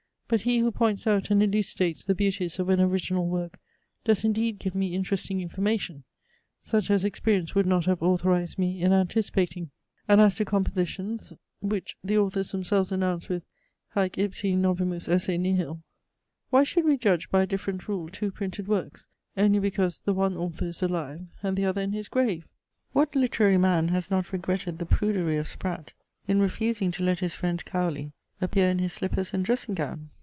But 0.27 0.43
he, 0.43 0.59
who 0.59 0.71
points 0.71 1.07
out 1.07 1.29
and 1.29 1.43
elucidates 1.43 2.05
the 2.05 2.15
beauties 2.15 2.57
of 2.57 2.69
an 2.69 2.79
original 2.79 3.27
work 3.27 3.59
does 4.05 4.23
indeed 4.23 4.59
give 4.59 4.73
me 4.73 4.95
interesting 4.95 5.41
information, 5.41 6.05
such 6.57 6.89
as 6.89 7.03
experience 7.03 7.53
would 7.53 7.65
not 7.65 7.83
have 7.83 8.01
authorized 8.01 8.57
me 8.57 8.81
in 8.81 8.93
anticipating. 8.93 9.71
And 10.07 10.21
as 10.21 10.35
to 10.35 10.45
compositions 10.45 11.33
which 11.59 11.97
the 12.01 12.17
authors 12.17 12.53
themselves 12.53 12.93
announce 12.93 13.27
with 13.27 13.43
Haec 13.93 14.11
ipsi 14.17 14.55
novimus 14.57 15.09
esse 15.09 15.27
nihil, 15.37 15.83
why 16.49 16.63
should 16.63 16.85
we 16.85 16.95
judge 16.97 17.29
by 17.29 17.41
a 17.41 17.45
different 17.45 17.89
rule 17.89 18.07
two 18.07 18.31
printed 18.31 18.69
works, 18.69 19.09
only 19.35 19.59
because 19.59 19.99
the 19.99 20.13
one 20.13 20.37
author 20.37 20.67
is 20.67 20.81
alive, 20.81 21.27
and 21.43 21.57
the 21.57 21.65
other 21.65 21.81
in 21.81 21.91
his 21.91 22.07
grave? 22.07 22.47
What 22.93 23.17
literary 23.17 23.57
man 23.57 23.89
has 23.89 24.09
not 24.09 24.31
regretted 24.31 24.79
the 24.79 24.85
prudery 24.85 25.35
of 25.35 25.47
Spratt 25.49 25.91
in 26.25 26.39
refusing 26.39 26.89
to 26.91 27.03
let 27.03 27.19
his 27.19 27.33
friend 27.35 27.61
Cowley 27.65 28.13
appear 28.39 28.69
in 28.69 28.79
his 28.79 28.93
slippers 28.93 29.33
and 29.33 29.43
dressing 29.43 29.75
gown? 29.75 30.09